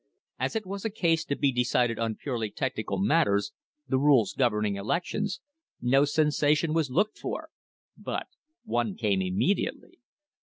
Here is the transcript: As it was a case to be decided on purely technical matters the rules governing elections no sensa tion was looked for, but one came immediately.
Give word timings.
As 0.39 0.55
it 0.55 0.65
was 0.65 0.83
a 0.83 0.89
case 0.89 1.23
to 1.25 1.35
be 1.35 1.51
decided 1.51 1.99
on 1.99 2.15
purely 2.15 2.49
technical 2.49 2.97
matters 2.97 3.51
the 3.87 3.99
rules 3.99 4.33
governing 4.33 4.75
elections 4.75 5.41
no 5.79 6.05
sensa 6.05 6.57
tion 6.57 6.73
was 6.73 6.89
looked 6.89 7.19
for, 7.19 7.49
but 7.95 8.25
one 8.65 8.95
came 8.95 9.21
immediately. 9.21 9.99